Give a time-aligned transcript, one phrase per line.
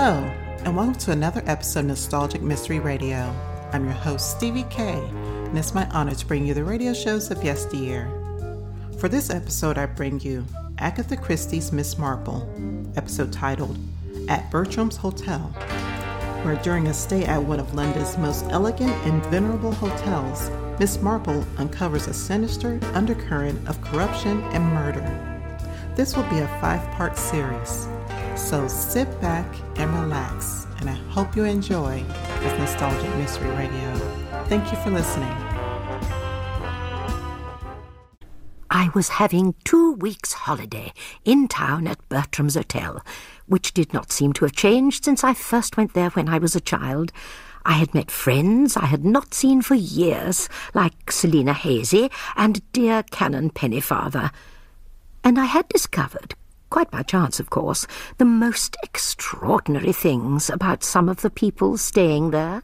[0.00, 0.22] Hello,
[0.64, 3.34] and welcome to another episode of Nostalgic Mystery Radio.
[3.72, 7.32] I'm your host, Stevie K, and it's my honor to bring you the radio shows
[7.32, 8.08] of yesteryear.
[9.00, 10.46] For this episode, I bring you
[10.78, 12.48] Agatha Christie's Miss Marple,
[12.96, 13.76] episode titled
[14.28, 15.40] At Bertram's Hotel,
[16.44, 21.44] where during a stay at one of London's most elegant and venerable hotels, Miss Marple
[21.56, 25.58] uncovers a sinister undercurrent of corruption and murder.
[25.96, 27.88] This will be a five part series,
[28.48, 32.02] so sit back and relax, and I hope you enjoy
[32.40, 33.94] this nostalgic mystery radio.
[34.46, 35.28] Thank you for listening.
[38.70, 40.94] I was having two weeks' holiday
[41.26, 43.04] in town at Bertram's Hotel,
[43.44, 46.56] which did not seem to have changed since I first went there when I was
[46.56, 47.12] a child.
[47.66, 53.02] I had met friends I had not seen for years, like Selina Hazy and dear
[53.02, 54.30] Canon Pennyfather.
[55.22, 56.34] And I had discovered,
[56.70, 57.86] quite by chance of course,
[58.18, 62.62] the most extraordinary things about some of the people staying there.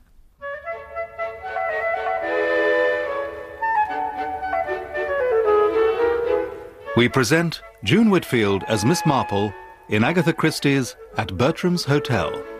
[6.97, 9.53] We present June Whitfield as Miss Marple
[9.89, 12.54] in Agatha Christie's At Bertram's Hotel.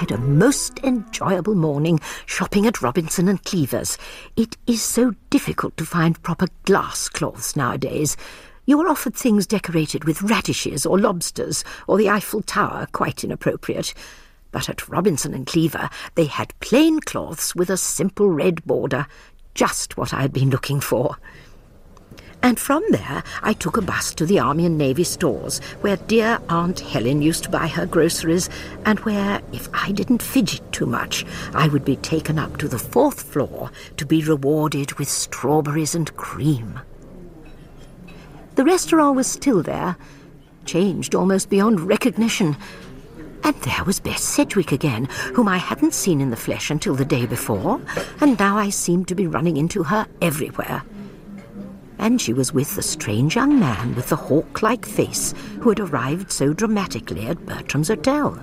[0.00, 3.98] Had a most enjoyable morning shopping at Robinson and Cleaver's.
[4.34, 8.16] It is so difficult to find proper glass cloths nowadays.
[8.64, 13.92] You are offered things decorated with radishes or lobsters, or the Eiffel Tower, quite inappropriate.
[14.52, 19.06] But at Robinson and Cleaver they had plain cloths with a simple red border,
[19.52, 21.18] just what I had been looking for.
[22.42, 26.40] And from there I took a bus to the Army and Navy stores, where dear
[26.48, 28.48] Aunt Helen used to buy her groceries,
[28.86, 32.78] and where, if I didn't fidget too much, I would be taken up to the
[32.78, 36.80] fourth floor to be rewarded with strawberries and cream.
[38.54, 39.96] The restaurant was still there,
[40.64, 42.56] changed almost beyond recognition.
[43.42, 47.04] And there was Bess Sedgwick again, whom I hadn't seen in the flesh until the
[47.04, 47.80] day before,
[48.20, 50.82] and now I seemed to be running into her everywhere.
[52.00, 55.78] And she was with the strange young man with the hawk like face who had
[55.78, 58.42] arrived so dramatically at Bertram's hotel.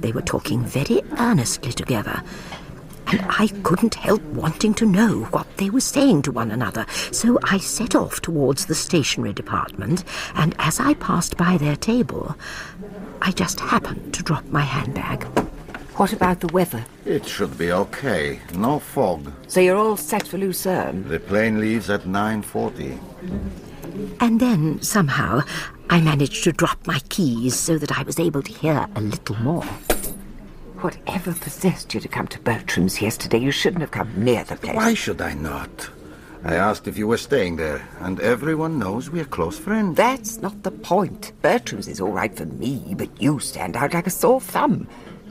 [0.00, 2.22] They were talking very earnestly together,
[3.06, 7.38] and I couldn't help wanting to know what they were saying to one another, so
[7.42, 12.36] I set off towards the stationery department, and as I passed by their table,
[13.22, 15.26] I just happened to drop my handbag.
[15.98, 16.84] What about the weather?
[17.04, 18.38] It should be okay.
[18.54, 19.32] No fog.
[19.48, 21.08] So you're all set for Lucerne?
[21.08, 23.00] The plane leaves at 9.40.
[24.20, 25.42] And then, somehow,
[25.90, 29.34] I managed to drop my keys so that I was able to hear a little
[29.42, 29.64] more.
[30.82, 34.76] Whatever possessed you to come to Bertram's yesterday, you shouldn't have come near the place.
[34.76, 35.90] Why should I not?
[36.44, 39.96] I asked if you were staying there, and everyone knows we're close friends.
[39.96, 41.32] That's not the point.
[41.42, 44.86] Bertram's is all right for me, but you stand out like a sore thumb.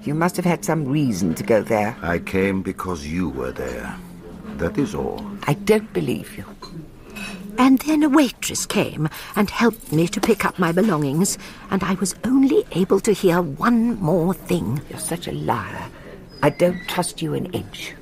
[0.08, 1.94] You must have had some reason to go there.
[2.02, 3.94] I came because you were there.
[4.56, 5.22] That is all.
[5.44, 6.46] I don't believe you.
[7.58, 11.38] And then a waitress came and helped me to pick up my belongings,
[11.72, 14.82] and I was only able to hear one more thing.
[14.90, 15.90] You're such a liar.
[16.42, 17.94] I don't trust you an inch.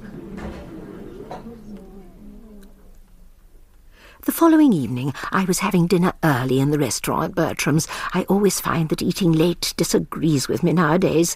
[4.25, 7.87] The following evening, I was having dinner early in the restaurant at Bertram's.
[8.13, 11.35] I always find that eating late disagrees with me nowadays.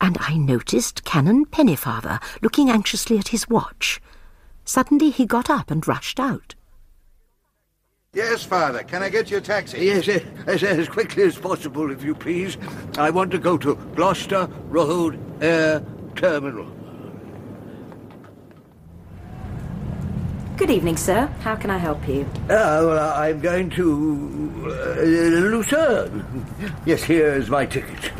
[0.00, 4.00] And I noticed Canon Pennyfather looking anxiously at his watch.
[4.64, 6.54] Suddenly he got up and rushed out.
[8.14, 8.82] Yes, Father.
[8.84, 9.84] Can I get you a taxi?
[9.84, 12.56] Yes, eh, as, as quickly as possible, if you please.
[12.96, 15.84] I want to go to Gloucester Road Air
[16.16, 16.66] Terminal.
[20.56, 21.26] Good evening, sir.
[21.42, 22.28] How can I help you?
[22.50, 26.46] Ah, well, I'm going to uh, Lucerne.
[26.84, 28.10] Yes, here's my ticket.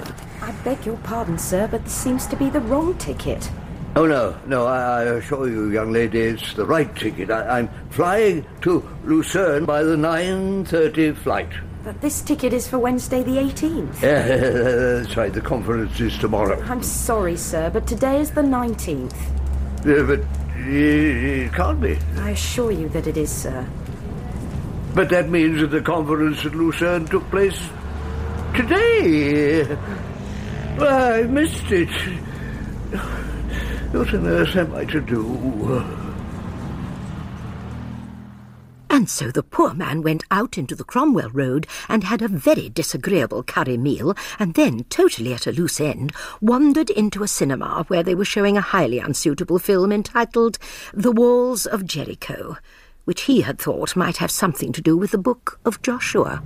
[0.49, 3.50] I beg your pardon, sir, but this seems to be the wrong ticket.
[3.97, 7.31] Oh, no, no, I, I assure you, young lady, it's the right ticket.
[7.31, 11.50] I, I'm flying to Lucerne by the 9.30 flight.
[11.85, 14.00] But this ticket is for Wednesday the 18th.
[14.03, 14.27] Yeah,
[15.03, 16.59] that's right, the conference is tomorrow.
[16.62, 19.12] I'm sorry, sir, but today is the 19th.
[19.85, 20.21] Yeah, but
[20.67, 21.99] it can't be.
[22.17, 23.67] I assure you that it is, sir.
[24.94, 27.61] But that means that the conference at Lucerne took place
[28.55, 29.77] today.
[30.81, 31.89] I missed it.
[33.93, 35.85] What on earth am I to do?
[38.91, 42.69] And so the poor man went out into the Cromwell Road and had a very
[42.69, 48.03] disagreeable curry meal, and then, totally at a loose end, wandered into a cinema where
[48.03, 50.59] they were showing a highly unsuitable film entitled
[50.93, 52.57] The Walls of Jericho,
[53.05, 56.43] which he had thought might have something to do with the book of Joshua.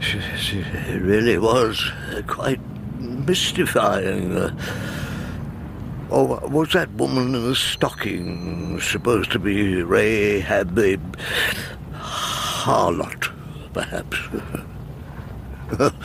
[0.00, 0.62] She, she
[0.98, 1.90] really was
[2.26, 2.60] quite
[2.98, 4.36] mystifying.
[4.36, 4.54] Uh,
[6.10, 10.98] oh, was that woman in the stocking supposed to be Rahab the
[11.92, 13.30] harlot,
[13.72, 14.18] perhaps?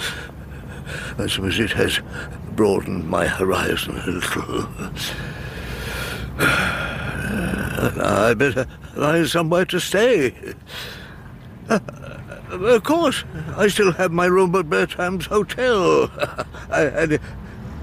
[1.19, 1.99] I suppose it has
[2.51, 4.67] broadened my horizon a little.
[8.01, 8.65] I better
[8.95, 10.33] find somewhere to stay.
[12.59, 13.23] Of course,
[13.55, 16.11] I still have my room at Bertram's Hotel.
[16.69, 17.19] I, and,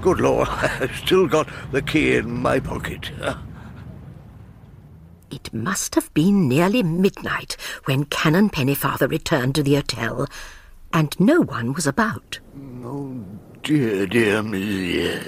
[0.01, 3.11] good Lord, I've still got the key in my pocket.
[5.31, 10.27] It must have been nearly midnight when Canon Pennyfather returned to the hotel,
[10.93, 12.39] and no one was about.
[12.83, 13.25] Oh,
[13.63, 15.19] dear, dear me.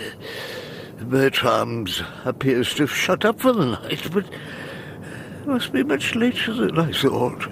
[1.02, 6.54] Bertram's appears to have shut up for the night, but it must be much later
[6.54, 7.48] than I thought.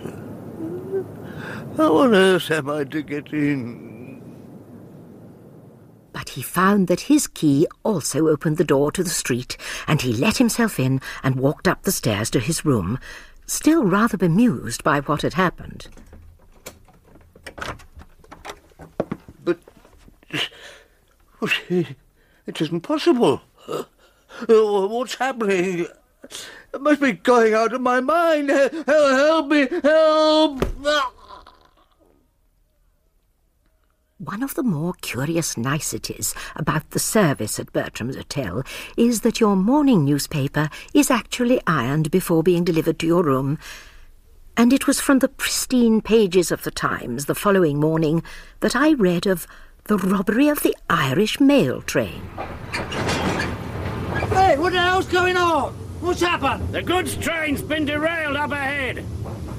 [1.78, 4.20] How on earth am I to get in?
[6.12, 9.58] But he found that his key also opened the door to the street,
[9.88, 12.98] and he let himself in and walked up the stairs to his room,
[13.46, 15.88] still rather bemused by what had happened.
[19.44, 19.60] But
[21.70, 21.96] it
[22.60, 23.44] isn't possible.
[23.68, 23.84] Uh,
[24.88, 25.86] what's happening?
[26.74, 28.50] I must be going out of my mind.
[28.50, 29.68] Help me!
[29.84, 30.64] Help!
[34.20, 38.64] One of the more curious niceties about the service at Bertram's Hotel
[38.98, 43.60] is that your morning newspaper is actually ironed before being delivered to your room.
[44.58, 48.24] And it was from the pristine pages of the Times the following morning
[48.62, 49.46] that I read of
[49.84, 52.24] the robbery of the Irish mail train.
[54.32, 55.74] Hey, what the hell's going on?
[56.02, 56.70] What's happened?
[56.74, 59.06] The goods train's been derailed up ahead.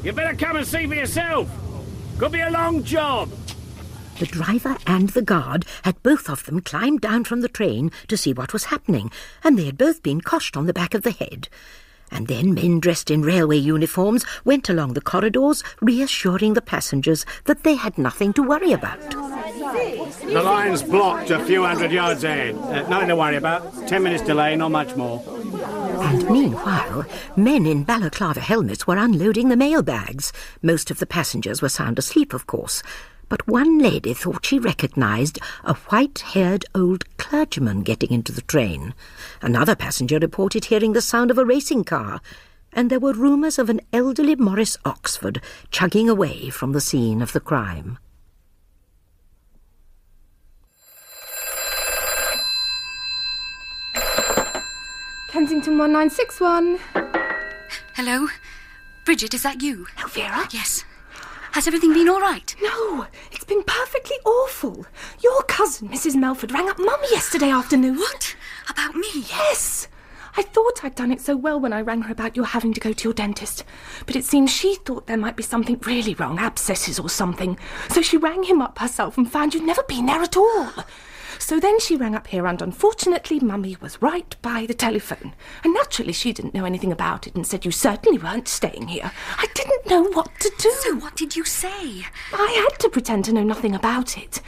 [0.03, 1.49] You better come and see for yourself.
[2.19, 3.31] Could be a long job.
[4.19, 8.17] The driver and the guard had both of them climbed down from the train to
[8.17, 9.13] see what was happening,
[9.45, 11.49] and they had both been coshed on the back of the head.
[12.11, 17.63] And then men dressed in railway uniforms went along the corridors, reassuring the passengers that
[17.63, 18.99] they had nothing to worry about.
[19.09, 22.57] The line's blocked a few hundred yards ahead.
[22.57, 23.87] Uh, nothing to worry about.
[23.87, 25.23] Ten minutes delay, not much more.
[26.03, 27.05] And meanwhile,
[27.37, 30.33] men in balaclava helmets were unloading the mail bags.
[30.61, 32.83] Most of the passengers were sound asleep, of course
[33.29, 38.95] but one lady thought she recognized a white-haired old clergyman getting into the train.
[39.43, 42.21] Another passenger reported hearing the sound of a racing car,
[42.73, 45.41] and there were rumours of an elderly Morris Oxford
[45.71, 47.99] chugging away from the scene of the crime.
[55.31, 56.79] Kensington 1961.
[57.95, 58.29] Hello?
[59.05, 59.87] Bridget, is that you?
[59.99, 60.49] Elvira?
[60.53, 60.85] Yes.
[61.53, 62.55] Has everything been all right?
[62.63, 64.87] No, it's been perfectly awful.
[65.23, 66.15] Your cousin, Mrs.
[66.15, 67.97] Melford, rang up Mum yesterday afternoon.
[67.97, 68.37] What?
[68.69, 69.09] About me?
[69.15, 69.89] Yes.
[70.37, 72.81] I thought I'd done it so well when I rang her about your having to
[72.81, 73.65] go to your dentist,
[74.07, 77.59] but it seems she thought there might be something really wrong, abscesses or something.
[77.91, 80.73] So she rang him up herself and found you'd never been there at all.
[81.39, 85.35] So then she rang up here, and unfortunately, Mummy was right by the telephone.
[85.65, 89.13] And naturally, she didn't know anything about it and said you certainly weren't staying here.
[89.37, 90.71] I didn't know what to do.
[90.83, 92.05] So what did you say?
[92.33, 94.41] I had to pretend to know nothing about it.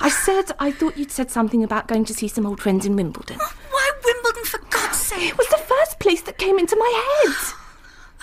[0.00, 2.96] I said I thought you'd said something about going to see some old friends in
[2.96, 3.38] Wimbledon.
[3.70, 5.30] Why Wimbledon, for God's sake?
[5.30, 7.36] It was the first place that came into my head.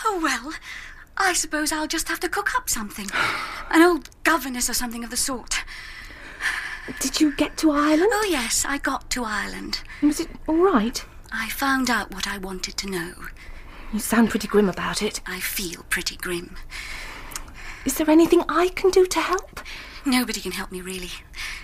[0.06, 0.52] Oh, well,
[1.16, 3.08] I suppose I'll just have to cook up something.
[3.70, 5.64] An old governess or something of the sort.
[7.00, 8.12] Did you get to Ireland?
[8.14, 9.82] Oh, yes, I got to Ireland.
[10.02, 11.04] Was it all right?
[11.32, 13.14] I found out what I wanted to know.
[13.94, 15.22] You sound pretty grim about it.
[15.26, 16.56] I feel pretty grim.
[17.86, 19.62] Is there anything I can do to help?
[20.06, 21.12] Nobody can help me, really.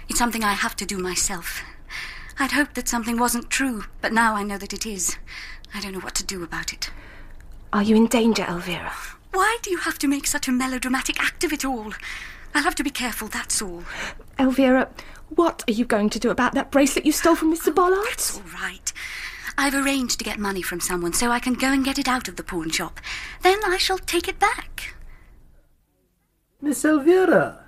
[0.07, 1.63] It's something I have to do myself.
[2.37, 5.17] I'd hoped that something wasn't true, but now I know that it is.
[5.73, 6.91] I don't know what to do about it.
[7.73, 8.93] Are you in danger, Elvira?
[9.31, 11.93] Why do you have to make such a melodramatic act of it all?
[12.53, 13.83] I'll have to be careful, that's all.
[14.37, 14.89] Elvira,
[15.29, 17.69] what are you going to do about that bracelet you stole from Mr.
[17.69, 18.07] Oh, Bollard?
[18.09, 18.91] That's all right.
[19.57, 22.27] I've arranged to get money from someone so I can go and get it out
[22.27, 22.99] of the pawn shop.
[23.41, 24.95] Then I shall take it back.
[26.61, 27.63] Miss Elvira,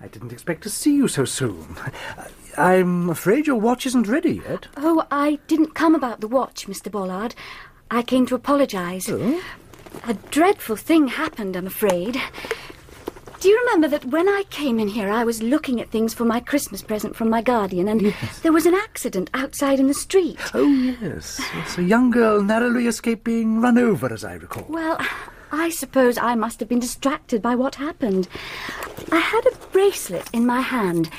[0.00, 1.76] I didn't expect to see you so soon.
[2.56, 4.68] I'm afraid your watch isn't ready yet.
[4.76, 6.90] Oh, I didn't come about the watch, Mr.
[6.90, 7.34] Bollard.
[7.90, 9.08] I came to apologise.
[9.08, 9.42] Oh?
[10.04, 12.20] A dreadful thing happened, I'm afraid.
[13.42, 16.24] Do you remember that when I came in here, I was looking at things for
[16.24, 20.38] my Christmas present from my guardian, and there was an accident outside in the street?
[20.54, 21.40] Oh, yes.
[21.52, 24.66] Yes, a young girl narrowly escaped being run over, as I recall.
[24.68, 24.96] Well,
[25.50, 28.28] I suppose I must have been distracted by what happened.
[29.10, 31.10] I had a bracelet in my hand,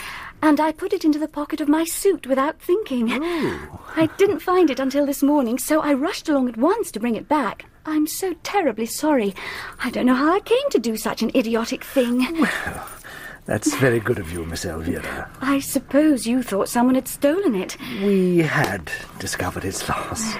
[0.42, 3.10] and I put it into the pocket of my suit without thinking.
[3.12, 3.82] Oh.
[3.98, 7.18] I didn't find it until this morning, so I rushed along at once to bring
[7.18, 7.66] it back.
[7.86, 9.34] I'm so terribly sorry.
[9.84, 12.20] I don't know how I came to do such an idiotic thing.
[12.40, 12.88] Well,
[13.46, 15.30] that's very good of you, Miss Elvira.
[15.42, 17.78] I suppose you thought someone had stolen it.
[18.02, 20.36] We had discovered its loss.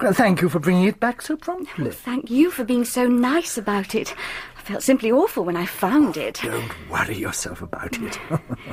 [0.00, 1.88] Well, thank you for bringing it back so promptly.
[1.88, 4.14] Oh, thank you for being so nice about it.
[4.56, 6.38] I felt simply awful when I found it.
[6.42, 8.18] Don't worry yourself about it.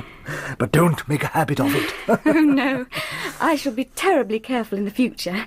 [0.58, 1.94] but don't make a habit of it.
[2.26, 2.86] oh, no.
[3.40, 5.44] I shall be terribly careful in the future.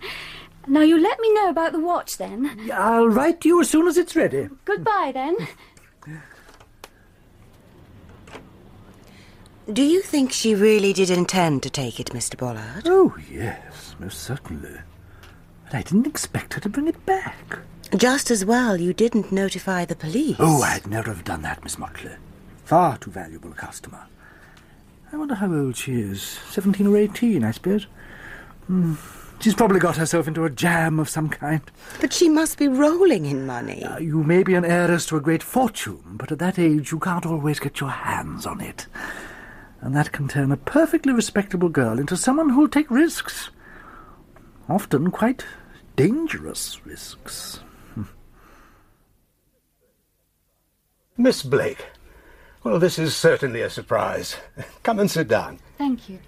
[0.68, 2.70] Now, you let me know about the watch then.
[2.74, 4.48] I'll write to you as soon as it's ready.
[4.66, 5.36] Goodbye then.
[9.72, 12.38] Do you think she really did intend to take it, Mr.
[12.38, 12.84] Bollard?
[12.86, 14.80] Oh, yes, most certainly.
[15.66, 17.60] But I didn't expect her to bring it back.
[17.96, 20.38] Just as well you didn't notify the police.
[20.40, 22.12] Oh, I'd never have done that, Miss Motley.
[22.66, 24.08] Far too valuable a customer.
[25.12, 26.22] I wonder how old she is.
[26.50, 27.88] Seventeen or eighteen, I suppose.
[28.68, 28.96] Hmm.
[29.42, 31.62] She's probably got herself into a jam of some kind.
[32.00, 33.84] But she must be rolling in money.
[33.84, 37.00] Uh, you may be an heiress to a great fortune, but at that age you
[37.00, 38.86] can't always get your hands on it.
[39.82, 43.50] And that can turn a perfectly respectable girl into someone who'll take risks.
[44.70, 45.44] Often quite
[45.96, 47.62] dangerous risks.
[51.18, 51.86] Miss Blake.
[52.64, 54.38] Well, this is certainly a surprise.
[54.84, 55.60] Come and sit down.
[55.80, 56.20] Thank you.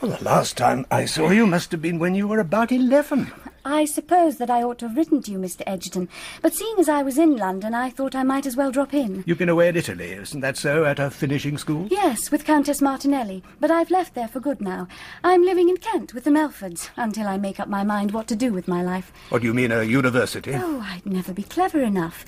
[0.00, 3.30] Well, the last time I saw you must have been when you were about eleven.
[3.66, 5.62] I suppose that I ought to have written to you, Mr.
[5.66, 6.08] Edgerton,
[6.40, 9.22] but seeing as I was in London, I thought I might as well drop in.
[9.26, 10.22] You've been away in Italy, eh?
[10.22, 11.86] isn't that so, at a finishing school?
[11.90, 14.88] Yes, with Countess Martinelli, but I've left there for good now.
[15.22, 18.36] I'm living in Kent with the Melfords until I make up my mind what to
[18.36, 19.12] do with my life.
[19.28, 20.52] What do you mean, a university?
[20.54, 22.24] Oh, I'd never be clever enough.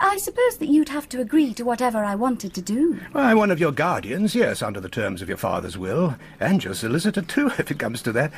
[0.00, 3.00] I suppose that you'd have to agree to whatever I wanted to do.
[3.14, 6.74] I'm one of your guardians, yes, under the terms of your father's will, and your
[6.74, 8.32] solicitor, too, if it comes to that.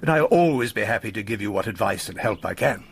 [0.00, 2.84] And I'll always be happy to give you what advice and help I can.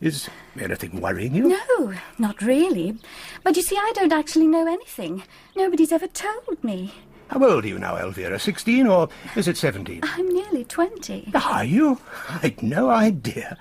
[0.00, 0.28] Is
[0.60, 1.48] anything worrying you?
[1.78, 2.98] No, not really.
[3.44, 5.22] But you see, I don't actually know anything.
[5.54, 6.92] Nobody's ever told me.
[7.28, 8.38] How old are you now, Elvira?
[8.40, 10.00] Sixteen, or is it seventeen?
[10.02, 11.30] I'm nearly twenty.
[11.32, 11.98] Are you?
[12.42, 13.56] I'd no idea.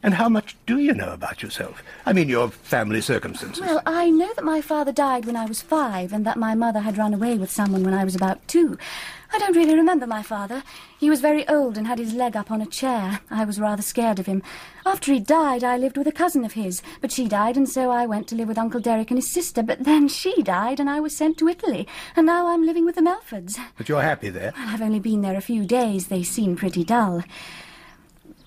[0.00, 1.82] And how much do you know about yourself?
[2.06, 3.60] I mean, your family circumstances.
[3.60, 6.80] Well, I know that my father died when I was five and that my mother
[6.80, 8.78] had run away with someone when I was about two.
[9.32, 10.62] I don't really remember my father.
[10.98, 13.20] He was very old and had his leg up on a chair.
[13.28, 14.42] I was rather scared of him.
[14.86, 17.90] After he died, I lived with a cousin of his, but she died, and so
[17.90, 19.62] I went to live with Uncle Derek and his sister.
[19.62, 21.86] But then she died, and I was sent to Italy,
[22.16, 23.58] and now I'm living with the Melfords.
[23.76, 24.54] But you're happy there?
[24.56, 26.06] Well, I've only been there a few days.
[26.06, 27.22] They seem pretty dull.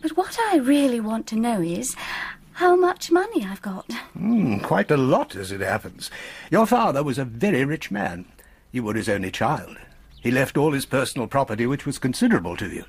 [0.02, 1.96] But what I really want to know is
[2.54, 3.88] how much money I've got.
[4.18, 6.10] Mm, quite a lot, as it happens.
[6.50, 8.26] Your father was a very rich man.
[8.72, 9.78] You were his only child.
[10.22, 12.86] He left all his personal property, which was considerable to you.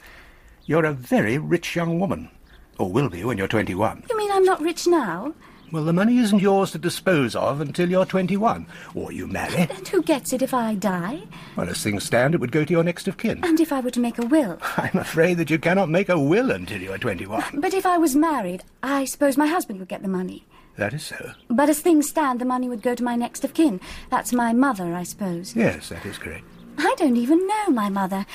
[0.67, 2.29] You're a very rich young woman.
[2.79, 4.05] Or will be when you're twenty-one.
[4.09, 5.35] You mean I'm not rich now?
[5.73, 8.67] Well, the money isn't yours to dispose of until you're twenty-one.
[8.95, 9.55] Or you marry.
[9.71, 11.23] And who gets it if I die?
[11.57, 13.43] Well, as things stand, it would go to your next of kin.
[13.43, 14.59] And if I were to make a will?
[14.77, 17.45] I'm afraid that you cannot make a will until you are twenty-one.
[17.63, 20.45] But if I was married, I suppose my husband would get the money.
[20.77, 21.33] That is so.
[21.49, 23.81] But as things stand, the money would go to my next of kin.
[24.11, 25.57] That's my mother, I suppose.
[25.57, 26.45] Yes, that is correct.
[26.77, 28.27] I don't even know my mother.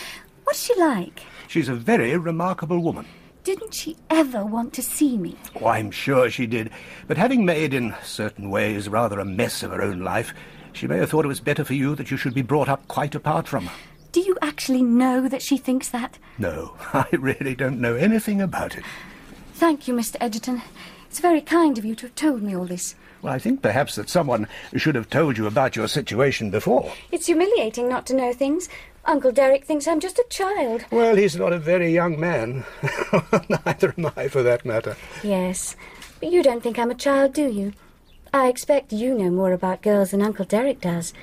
[0.44, 1.22] What's she like?
[1.48, 3.06] She's a very remarkable woman.
[3.48, 5.38] Didn't she ever want to see me?
[5.56, 6.70] Oh, I'm sure she did.
[7.08, 10.34] But having made, in certain ways, rather a mess of her own life,
[10.74, 12.86] she may have thought it was better for you that you should be brought up
[12.90, 13.74] quite apart from her.
[14.12, 16.20] Do you actually know that she thinks that?
[16.38, 18.84] No, I really don't know anything about it.
[19.54, 20.18] Thank you, Mr.
[20.20, 20.62] Edgerton.
[21.10, 22.94] It's very kind of you to have told me all this.
[23.22, 26.92] Well, I think perhaps that someone should have told you about your situation before.
[27.12, 28.70] It's humiliating not to know things.
[29.06, 30.86] Uncle Derek thinks I'm just a child.
[30.92, 32.66] Well, he's not a very young man.
[33.66, 34.98] Neither am I, for that matter.
[35.24, 35.78] Yes,
[36.20, 37.72] but you don't think I'm a child, do you?
[38.34, 41.14] I expect you know more about girls than Uncle Derek does.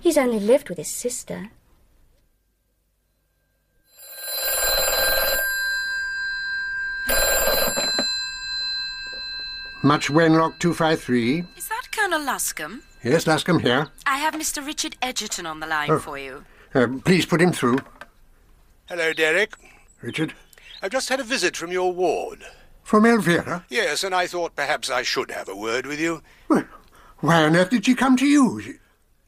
[0.00, 1.50] He's only lived with his sister.
[9.86, 11.44] Much Wenlock 253.
[11.56, 12.80] Is that Colonel Luscombe?
[13.04, 13.86] Yes, Luscombe here.
[14.04, 14.66] I have Mr.
[14.66, 16.00] Richard Edgerton on the line Oh.
[16.00, 16.44] for you.
[16.74, 17.78] Uh, please put him through.
[18.88, 19.54] Hello, Derek.
[20.02, 20.34] Richard.
[20.82, 22.44] I've just had a visit from your ward.
[22.82, 23.64] From Elvira?
[23.68, 26.20] Yes, and I thought perhaps I should have a word with you.
[27.20, 28.60] Why on earth did she come to you?
[28.60, 28.78] She-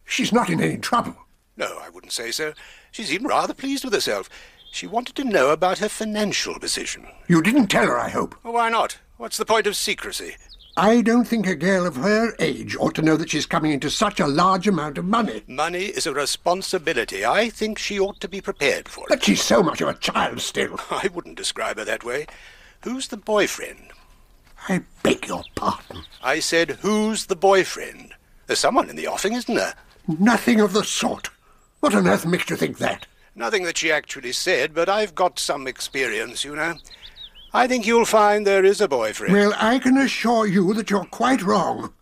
[0.05, 1.15] She's not in any trouble.
[1.57, 2.53] No, I wouldn't say so.
[2.91, 4.29] She's even rather pleased with herself.
[4.73, 7.07] She wanted to know about her financial position.
[7.29, 8.35] You didn't tell her, I hope.
[8.43, 8.99] Well, why not?
[9.19, 10.37] What's the point of secrecy?
[10.79, 13.91] I don't think a girl of her age ought to know that she's coming into
[13.91, 15.43] such a large amount of money.
[15.49, 17.25] Money is a responsibility.
[17.25, 19.09] I think she ought to be prepared for it.
[19.09, 20.79] But she's so much of a child still.
[20.93, 22.27] I wouldn't describe her that way.
[22.83, 23.91] Who's the boyfriend?
[24.69, 26.05] I beg your pardon.
[26.23, 28.15] I said, who's the boyfriend?
[28.47, 29.75] There's someone in the offing, isn't there?
[30.07, 31.31] Nothing of the sort.
[31.81, 33.05] What on earth makes you think that?
[33.35, 36.77] Nothing that she actually said, but I've got some experience, you know.
[37.52, 39.33] I think you'll find there is a boyfriend.
[39.33, 41.93] Well, I can assure you that you're quite wrong.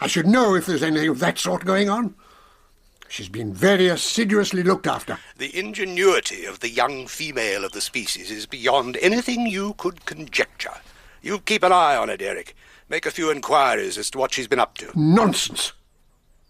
[0.00, 2.14] I should know if there's anything of that sort going on.
[3.08, 5.18] She's been very assiduously looked after.
[5.36, 10.80] The ingenuity of the young female of the species is beyond anything you could conjecture.
[11.20, 12.56] You keep an eye on her, Derek.
[12.88, 14.90] Make a few inquiries as to what she's been up to.
[14.98, 15.72] Nonsense.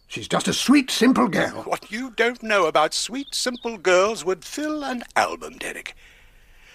[0.07, 1.63] She's just a sweet, simple girl.
[1.63, 5.97] What you don't know about sweet, simple girls would fill an album, Derek.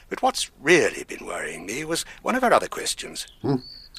[0.09, 3.27] But what's really been worrying me was one of her other questions.
[3.41, 3.55] Hmm?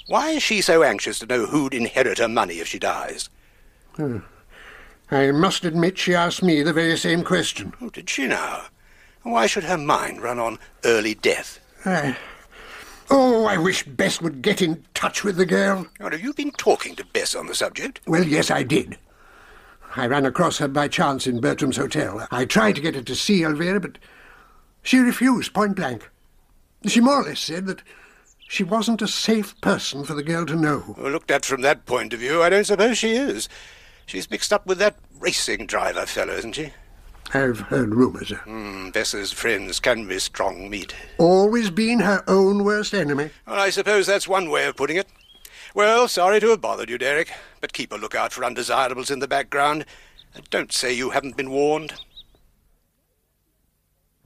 [0.06, 3.28] Why is she so anxious to know who'd inherit her money if she dies?
[3.96, 4.18] Hmm.
[5.10, 7.72] I must admit she asked me the very same question.
[7.80, 8.66] Oh, did she now?
[9.22, 11.60] Why should her mind run on early death?
[11.84, 12.16] I...
[13.10, 15.86] Oh, I wish Bess would get in touch with the girl.
[16.00, 18.00] Have you been talking to Bess on the subject?
[18.06, 18.98] Well, yes, I did.
[19.96, 22.26] I ran across her by chance in Bertram's hotel.
[22.30, 23.98] I tried to get her to see Elvira, but
[24.88, 26.08] she refused point blank.
[26.86, 27.82] She more or less said that
[28.48, 30.94] she wasn't a safe person for the girl to know.
[30.96, 33.50] Well, looked at from that point of view, I don't suppose she is.
[34.06, 36.72] She's mixed up with that racing driver fellow, isn't she?
[37.34, 38.30] I've heard rumours.
[38.30, 40.94] Hmm, Bess's friends can be strong meat.
[41.18, 43.28] Always been her own worst enemy.
[43.46, 45.08] Well, I suppose that's one way of putting it.
[45.74, 47.30] Well, sorry to have bothered you, Derek,
[47.60, 49.84] but keep a lookout for undesirables in the background.
[50.34, 51.92] And don't say you haven't been warned.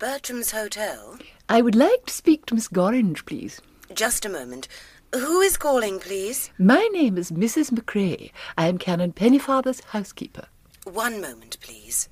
[0.02, 1.16] Bertram's Hotel?
[1.48, 3.60] I would like to speak to Miss Gorringe, please.
[3.94, 4.66] Just a moment.
[5.14, 6.50] Who is calling, please?
[6.58, 7.70] My name is Mrs.
[7.70, 8.32] McCrae.
[8.58, 10.46] I am Canon Pennyfather's housekeeper.
[10.82, 12.08] One moment, please.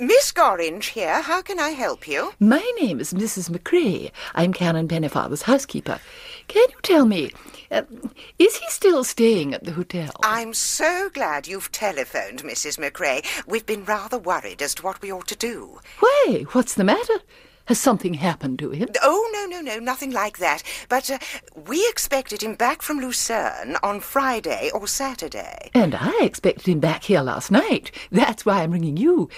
[0.00, 1.20] Miss Gorringe here.
[1.20, 2.32] How can I help you?
[2.40, 3.50] My name is Mrs.
[3.50, 4.10] McCrae.
[4.34, 6.00] I am Canon Pennyfather's housekeeper.
[6.48, 7.32] Can you tell me,
[7.70, 7.82] uh,
[8.38, 10.10] is he still staying at the hotel?
[10.24, 12.78] I'm so glad you've telephoned, Mrs.
[12.78, 13.26] McCrae.
[13.46, 15.80] We've been rather worried as to what we ought to do.
[15.98, 17.18] Why, what's the matter?
[17.66, 18.88] Has something happened to him?
[19.02, 20.62] Oh, no, no, no, nothing like that.
[20.88, 21.18] But uh,
[21.68, 25.70] we expected him back from Lucerne on Friday or Saturday.
[25.74, 27.92] And I expected him back here last night.
[28.10, 29.28] That's why I'm ringing you.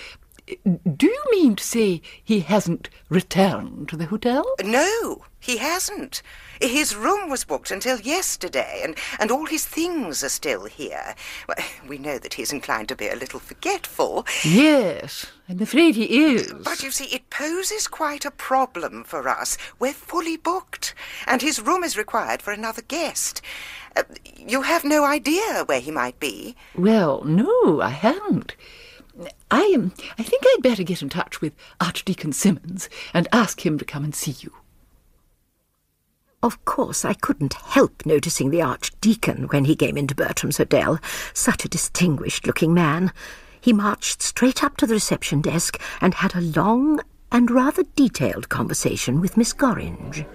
[0.46, 4.44] Do you mean to say he hasn't returned to the hotel?
[4.64, 6.20] No, he hasn't.
[6.60, 11.14] His room was booked until yesterday, and, and all his things are still here.
[11.46, 14.26] Well, we know that he's inclined to be a little forgetful.
[14.44, 16.52] Yes, I'm afraid he is.
[16.52, 19.56] But you see, it poses quite a problem for us.
[19.78, 20.94] We're fully booked,
[21.26, 23.42] and his room is required for another guest.
[23.96, 24.02] Uh,
[24.36, 26.56] you have no idea where he might be?
[26.76, 28.56] Well, no, I haven't.
[29.50, 29.92] I am.
[30.18, 34.04] I think I'd better get in touch with Archdeacon Simmons and ask him to come
[34.04, 34.52] and see you.
[36.42, 40.98] Of course, I couldn't help noticing the Archdeacon when he came into Bertram's hotel.
[41.34, 43.12] Such a distinguished looking man.
[43.60, 48.48] He marched straight up to the reception desk and had a long and rather detailed
[48.48, 50.26] conversation with Miss Gorringe.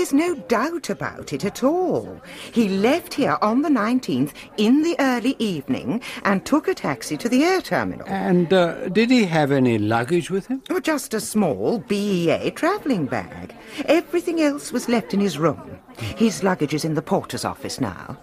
[0.00, 2.22] No, there's no doubt about it at all.
[2.52, 7.28] He left here on the 19th in the early evening and took a taxi to
[7.28, 8.08] the air terminal.
[8.08, 10.62] And uh, did he have any luggage with him?
[10.70, 13.54] Oh, just a small BEA travelling bag.
[13.84, 15.78] Everything else was left in his room.
[15.98, 18.16] His luggage is in the porter's office now.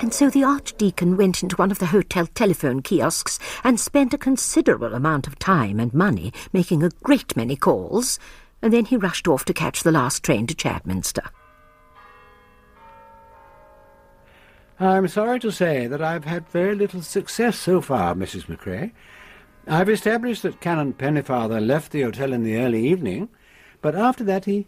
[0.00, 4.18] And so the Archdeacon went into one of the hotel telephone kiosks and spent a
[4.18, 8.18] considerable amount of time and money making a great many calls,
[8.62, 11.22] and then he rushed off to catch the last train to Chadminster.
[14.78, 18.46] I'm sorry to say that I've had very little success so far, Mrs.
[18.46, 18.92] McCrae.
[19.66, 23.28] I've established that Canon Pennyfather left the hotel in the early evening,
[23.82, 24.66] but after that he,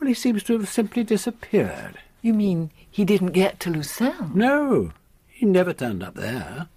[0.00, 1.98] well, he seems to have simply disappeared.
[2.20, 4.32] You mean he didn't get to Lucerne?
[4.34, 4.90] No,
[5.28, 6.68] he never turned up there.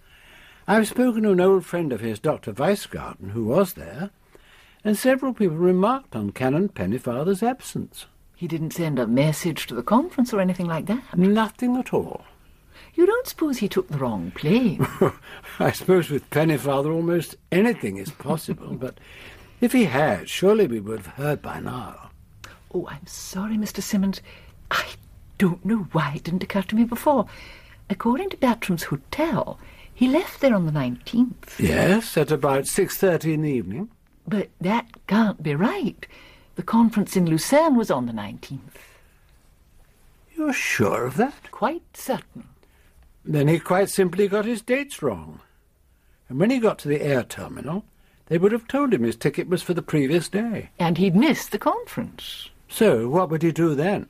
[0.67, 2.53] I've spoken to an old friend of his, Dr.
[2.53, 4.11] Weisgarten, who was there,
[4.87, 8.05] and several people remarked on Canon Pennyfather's absence.
[8.37, 11.17] He didn't send a message to the conference or anything like that?
[11.17, 12.23] Nothing at all.
[12.93, 14.87] You don't suppose he took the wrong plane?
[15.59, 18.97] I suppose with Pennyfather almost anything is possible, but
[19.59, 22.11] if he had, surely we would have heard by now.
[22.73, 23.83] Oh, I'm sorry, Mr.
[23.83, 24.21] Simmons.
[24.71, 24.85] I
[25.37, 27.27] don't know why it didn't occur to me before.
[27.89, 29.59] According to Bertram's hotel,
[29.93, 31.59] he left there on the 19th.
[31.59, 33.89] Yes, at about 6.30 in the evening.
[34.27, 36.05] But that can't be right.
[36.55, 38.59] The conference in Lucerne was on the 19th.
[40.35, 41.51] You're sure of that?
[41.51, 42.49] Quite certain.
[43.23, 45.39] Then he quite simply got his dates wrong.
[46.29, 47.85] And when he got to the air terminal,
[48.27, 50.69] they would have told him his ticket was for the previous day.
[50.77, 52.49] And he'd missed the conference.
[52.67, 54.07] So what would he do then?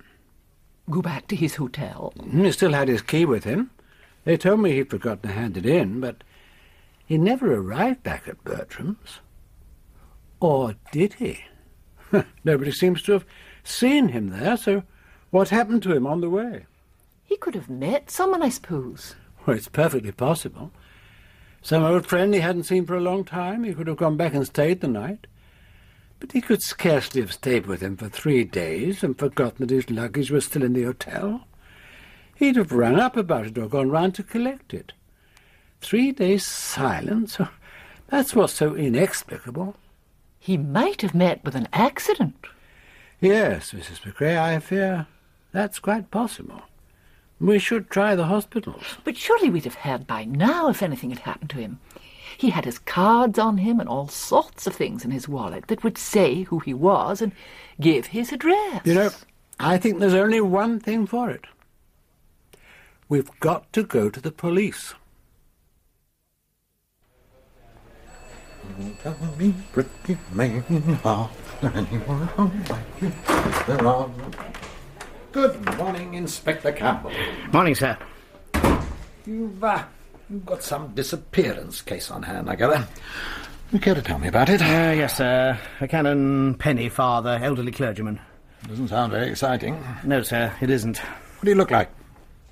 [0.89, 2.13] Go back to his hotel.
[2.19, 3.71] Hmm, he still had his key with him.
[4.23, 6.23] They told me he'd forgotten to hand it in, but
[7.05, 9.19] he never arrived back at Bertram's.
[10.39, 11.43] Or did he?
[12.43, 13.25] Nobody seems to have
[13.63, 14.83] seen him there, so
[15.31, 16.65] what happened to him on the way?
[17.23, 19.15] He could have met someone, I suppose.
[19.45, 20.71] Well, it's perfectly possible.
[21.61, 23.63] Some old friend he hadn't seen for a long time.
[23.63, 25.27] He could have gone back and stayed the night.
[26.19, 29.89] But he could scarcely have stayed with him for three days and forgotten that his
[29.89, 31.45] luggage was still in the hotel.
[32.35, 34.93] He'd have run up about it or gone round to collect it.
[35.81, 37.37] Three days' silence?
[38.07, 39.75] That's what's so inexplicable.
[40.47, 42.47] He might have met with an accident.
[43.19, 43.99] Yes, Mrs.
[44.03, 45.05] McCrae, I fear
[45.51, 46.61] that's quite possible.
[47.37, 48.81] We should try the hospitals.
[49.03, 51.81] But surely we'd have heard by now if anything had happened to him.
[52.37, 55.83] He had his cards on him and all sorts of things in his wallet that
[55.83, 57.33] would say who he was and
[57.81, 58.83] give his address.
[58.85, 59.09] You know,
[59.59, 61.43] I think there's only one thing for it.
[63.09, 64.93] We've got to go to the police.
[69.01, 70.61] Tell me, pretty man,
[71.03, 71.29] how
[71.61, 72.29] anyone
[72.69, 73.11] like you
[73.65, 74.09] there are.
[75.31, 77.11] Good morning, Inspector Campbell.
[77.53, 77.97] Morning, sir.
[79.25, 79.83] You've, uh,
[80.29, 82.87] you've got some disappearance case on hand, I gather.
[83.71, 84.61] You care to tell me about it?
[84.61, 85.59] Uh, yes, sir.
[85.81, 88.19] A Canon Pennyfather, elderly clergyman.
[88.67, 89.83] Doesn't sound very exciting.
[90.03, 90.97] No, sir, it isn't.
[90.97, 91.89] What do you look like?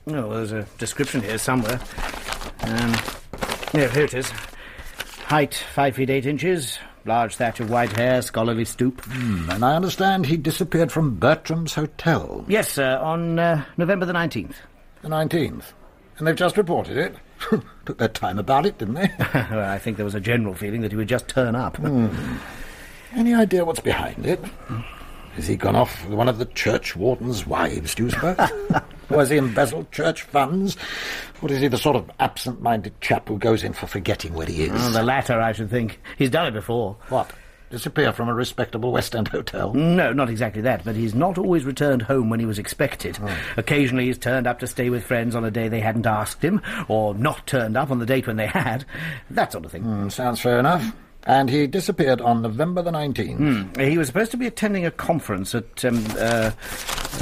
[0.07, 1.79] Oh, there's a description here somewhere.
[2.61, 2.93] Um,
[3.73, 4.31] yeah, here it is.
[5.25, 6.77] Height, five feet eight inches.
[7.03, 9.01] Large thatch of white hair, scholarly stoop.
[9.05, 12.45] Hmm, and I understand he disappeared from Bertram's Hotel.
[12.47, 14.53] Yes, sir, on uh, November the 19th.
[15.01, 15.63] The 19th?
[16.19, 17.15] And they've just reported it?
[17.85, 19.11] Took their time about it, didn't they?
[19.33, 21.77] well, I think there was a general feeling that he would just turn up.
[21.77, 22.07] Hmm.
[23.15, 24.39] Any idea what's behind it?
[25.35, 28.37] Has he gone off with one of the church warden's wives, do you suppose?
[29.09, 30.77] or has he embezzled church funds?
[31.41, 34.63] Or is he the sort of absent-minded chap who goes in for forgetting where he
[34.63, 34.71] is?
[34.73, 35.99] Oh, the latter, I should think.
[36.17, 36.95] He's done it before.
[37.09, 37.31] What?
[37.69, 39.73] Disappear from a respectable West End hotel?
[39.73, 43.17] No, not exactly that, but he's not always returned home when he was expected.
[43.21, 43.37] Oh.
[43.57, 46.61] Occasionally he's turned up to stay with friends on a day they hadn't asked him,
[46.87, 48.85] or not turned up on the date when they had.
[49.31, 49.83] That sort of thing.
[49.83, 50.95] Hmm, sounds fair enough.
[51.25, 53.37] And he disappeared on November the 19th.
[53.37, 53.79] Hmm.
[53.79, 56.51] He was supposed to be attending a conference at, um, uh, uh,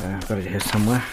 [0.03, 1.03] I've got it here somewhere.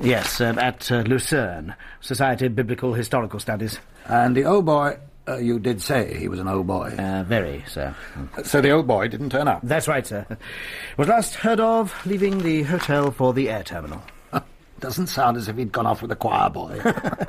[0.00, 3.78] Yes, uh, at uh, Lucerne, Society of Biblical Historical Studies.
[4.06, 6.90] And the old boy, uh, you did say he was an old boy.
[6.98, 7.94] Uh, very, sir.
[8.44, 9.60] So the old boy didn't turn up?
[9.62, 10.26] That's right, sir.
[10.98, 14.02] Was last heard of leaving the hotel for the air terminal.
[14.80, 16.78] Doesn't sound as if he'd gone off with a choir boy.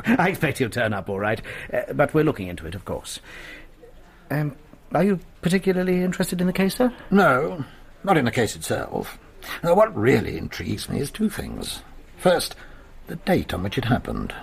[0.06, 3.20] I expect he'll turn up all right, uh, but we're looking into it, of course.
[4.32, 4.56] Um,
[4.94, 6.94] are you particularly interested in the case, sir?
[7.12, 7.64] No,
[8.04, 9.18] not in the case itself.
[9.64, 11.82] Now, what really intrigues me is two things.
[12.18, 12.56] First,
[13.08, 14.34] the date on which it happened.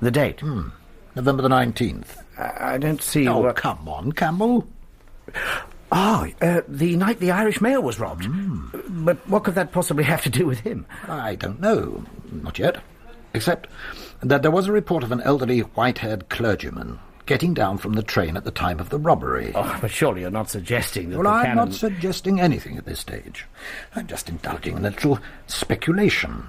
[0.00, 0.40] The date?
[0.40, 0.68] Hmm.
[1.14, 2.16] November the 19th.
[2.38, 3.56] I, don't see Oh, what...
[3.56, 4.66] come on, Campbell.
[5.94, 8.24] Ah, uh, the night the Irish mail was robbed.
[9.04, 10.86] But what could that possibly have to do with him?
[11.06, 12.02] I don't know.
[12.30, 12.78] Not yet.
[13.34, 13.66] Except
[14.22, 18.36] that there was a report of an elderly white-haired clergyman getting down from the train
[18.36, 19.52] at the time of the robbery.
[19.54, 21.56] Oh, but surely you're not suggesting that well, I'm canon...
[21.56, 23.46] not suggesting anything at this stage.
[23.94, 26.48] I'm just indulging in a little speculation.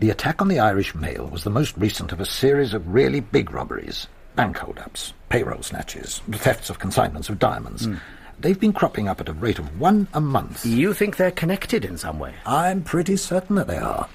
[0.00, 3.20] The attack on the Irish mail was the most recent of a series of really
[3.20, 4.08] big robberies.
[4.36, 7.86] Bank hold-ups, payroll snatches, thefts of consignments of diamonds.
[7.86, 7.96] Hmm.
[8.40, 10.66] They've been cropping up at a rate of one a month.
[10.66, 12.34] You think they're connected in some way?
[12.44, 14.08] I'm pretty certain that they are.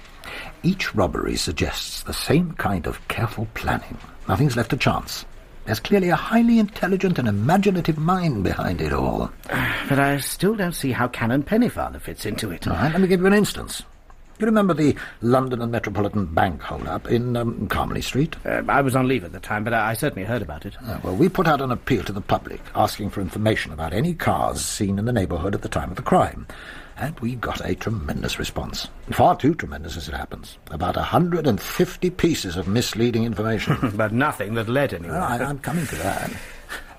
[0.61, 3.97] Each robbery suggests the same kind of careful planning.
[4.27, 5.25] Nothing's left to chance.
[5.69, 9.29] There's clearly a highly intelligent and imaginative mind behind it all.
[9.87, 12.67] But I still don't see how Canon Pennyfather fits into it.
[12.67, 13.83] All right, let me give you an instance.
[14.39, 18.37] You remember the London and Metropolitan Bank hold-up in um, Carmody Street?
[18.45, 20.77] Uh, I was on leave at the time, but I, I certainly heard about it.
[20.81, 24.13] Uh, well, we put out an appeal to the public asking for information about any
[24.13, 26.47] cars seen in the neighbourhood at the time of the crime.
[26.95, 28.87] And we got a tremendous response.
[29.11, 30.57] Far too tremendous as it happens.
[30.71, 33.91] About a 150 pieces of misleading information.
[33.95, 35.19] but nothing that led anywhere.
[35.19, 36.31] Well, I, I'm coming to that.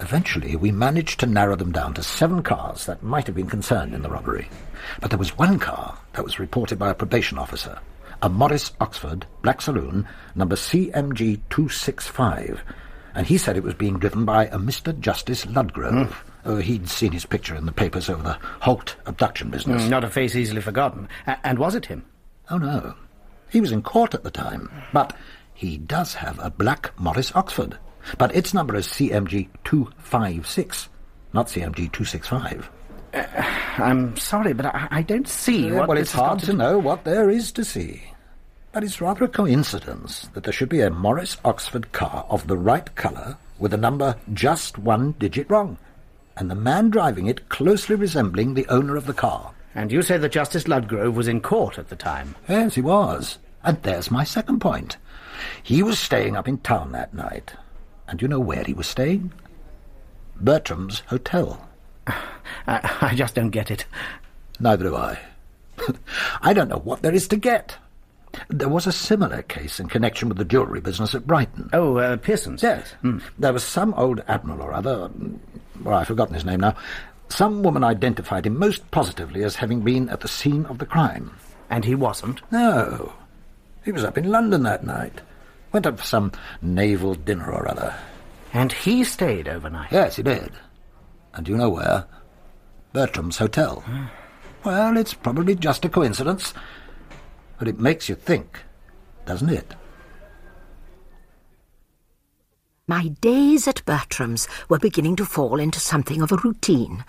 [0.01, 3.95] Eventually, we managed to narrow them down to seven cars that might have been concerned
[3.95, 4.49] in the robbery.
[5.01, 7.79] But there was one car that was reported by a probation officer.
[8.23, 12.63] a Morris Oxford black saloon, number CMG 265,
[13.15, 14.99] and he said it was being driven by a Mr.
[15.01, 16.15] Justice Ludgrove.
[16.45, 19.85] Oh, he'd seen his picture in the papers over the Holt abduction business.
[19.85, 21.09] Mm, not a face easily forgotten.
[21.27, 22.05] A- and was it him?
[22.51, 22.95] Oh, no.
[23.51, 25.17] He was in court at the time, but
[25.55, 27.79] he does have a black Morris Oxford.
[28.19, 30.89] But its number is CMG 256,
[31.33, 32.71] not CMG 265.
[33.13, 33.25] Uh,
[33.79, 37.05] I'm sorry, but I, I don't see Yeah, well, it's hard to to know what
[37.05, 38.03] there is to see.
[38.73, 42.57] But it's rather a coincidence that there should be a Morris Oxford car of the
[42.57, 45.77] right colour with a number just one digit wrong,
[46.37, 49.53] and the man driving it closely resembling the owner of the car.
[49.75, 52.35] And you say that Justice Ludgrove was in court at the time?
[52.49, 53.39] Yes, he was.
[53.63, 54.97] And there's my second point.
[55.63, 57.55] He was staying up in town that night.
[58.11, 59.33] And you know where he was staying?
[60.37, 61.68] Bertram's Hotel.
[62.07, 63.87] I, I just don't get it.
[64.59, 65.18] Neither do I.
[66.42, 67.77] I don't know what there is to get.
[68.49, 71.70] There was a similar case in connection with the jewellery business at Brighton.
[71.73, 72.62] Oh, uh, Pearson's?
[72.64, 72.94] Yes.
[73.38, 75.38] There was some old admiral or other, mm,
[75.83, 76.75] well, I've forgotten his name now.
[77.29, 81.31] Some woman identified him most positively as having been at the scene of the crime.
[81.68, 82.40] And he wasn't?
[82.51, 83.12] No.
[83.85, 85.20] He was up in London that night.
[85.73, 87.95] Went up for some naval dinner or other.
[88.53, 89.93] And he stayed overnight?
[89.93, 90.53] Yes, he did.
[91.35, 92.07] And do you know where?
[92.93, 93.85] Bertram's Hotel.
[93.87, 94.11] Ah.
[94.65, 96.53] Well, it's probably just a coincidence,
[97.59, 98.59] but it makes you think,
[99.25, 99.75] doesn't it?
[102.87, 107.05] My days at Bertram's were beginning to fall into something of a routine.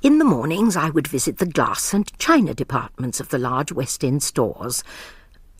[0.00, 4.02] In the mornings I would visit the glass and china departments of the large West
[4.02, 4.82] End stores.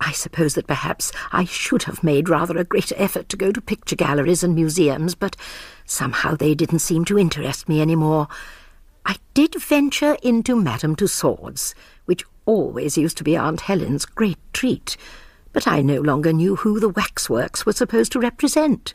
[0.01, 3.61] I suppose that perhaps I should have made rather a greater effort to go to
[3.61, 5.37] picture galleries and museums, but
[5.87, 8.29] somehow they didn't seem to interest me any more.
[9.05, 14.97] I did venture into Madame Tussauds, which always used to be Aunt Helen's great treat,
[15.53, 18.93] but I no longer knew who the waxworks were supposed to represent.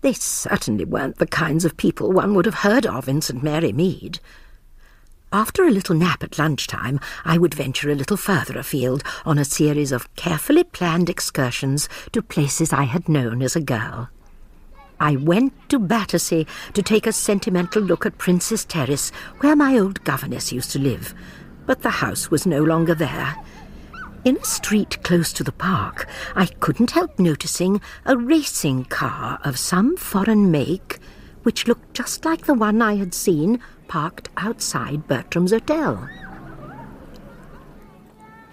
[0.00, 3.42] They certainly weren't the kinds of people one would have heard of in St.
[3.42, 4.20] Mary Mead.
[5.32, 9.44] After a little nap at lunchtime, I would venture a little further afield on a
[9.44, 14.08] series of carefully planned excursions to places I had known as a girl.
[15.00, 19.10] I went to Battersea to take a sentimental look at Princess Terrace,
[19.40, 21.12] where my old governess used to live,
[21.66, 23.36] but the house was no longer there.
[24.24, 29.58] In a street close to the park, I couldn't help noticing a racing car of
[29.58, 31.00] some foreign make,
[31.42, 36.08] which looked just like the one I had seen parked outside Bertram's Hotel.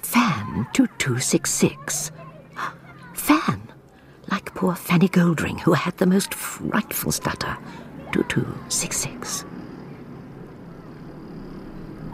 [0.02, 2.12] Fan 2266.
[3.14, 3.62] Fan,
[4.32, 7.58] like poor Fanny Goldring, who had the most frightful stutter.
[8.12, 9.46] 2266.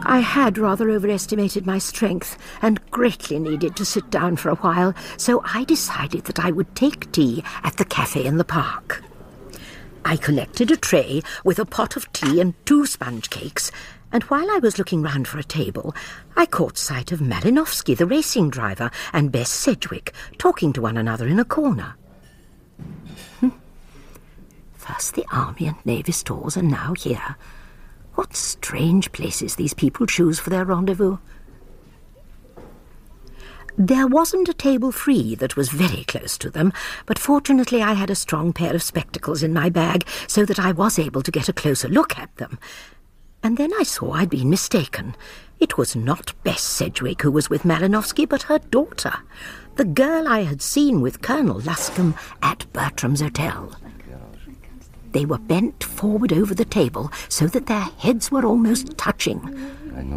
[0.02, 4.94] I had rather overestimated my strength and greatly needed to sit down for a while,
[5.18, 9.04] so I decided that I would take tea at the cafe in the park.
[10.04, 13.70] I collected a tray with a pot of tea and two sponge cakes,
[14.12, 15.94] and while I was looking round for a table,
[16.36, 21.28] I caught sight of Malinowski, the racing driver, and Bess Sedgwick talking to one another
[21.28, 21.94] in a corner.
[23.38, 23.50] Hmm.
[24.74, 27.36] First the Army and Navy stores, and now here.
[28.14, 31.18] What strange places these people choose for their rendezvous.
[33.80, 36.70] There wasn't a table free that was very close to them,
[37.06, 40.70] but fortunately I had a strong pair of spectacles in my bag so that I
[40.70, 42.58] was able to get a closer look at them.
[43.42, 45.16] And then I saw I'd been mistaken.
[45.60, 49.14] It was not Bess Sedgwick who was with Malinowski, but her daughter,
[49.76, 53.74] the girl I had seen with Colonel Luscombe at Bertram's Hotel.
[55.12, 59.40] They were bent forward over the table so that their heads were almost touching.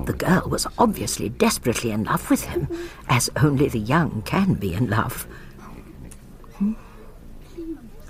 [0.06, 2.68] The girl was obviously desperately in love with him,
[3.10, 5.28] as only the young can be in love.
[6.58, 6.74] Hmm.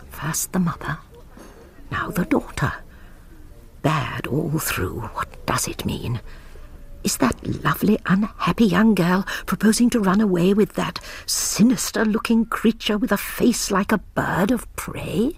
[0.09, 0.97] First the mother,
[1.91, 2.73] now the daughter.
[3.81, 5.01] Bad all through.
[5.13, 6.21] What does it mean?
[7.03, 12.97] Is that lovely, unhappy young girl proposing to run away with that sinister looking creature
[12.97, 15.37] with a face like a bird of prey?